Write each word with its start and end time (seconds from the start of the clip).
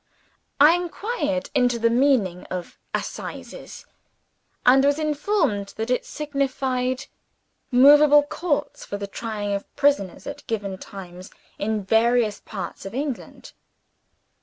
I 0.59 0.73
inquired 0.73 1.51
into 1.53 1.77
the 1.77 1.91
meaning 1.91 2.45
of 2.45 2.79
"Assizes," 2.91 3.85
and 4.65 4.83
was 4.83 4.97
informed 4.97 5.75
that 5.77 5.91
it 5.91 6.07
signified 6.07 7.05
movable 7.69 8.23
Courts, 8.23 8.83
for 8.83 9.05
trying 9.05 9.63
prisoners 9.75 10.25
at 10.25 10.47
given 10.47 10.79
times, 10.79 11.29
in 11.59 11.83
various 11.83 12.39
parts 12.39 12.83
of 12.83 12.95
England. 12.95 13.53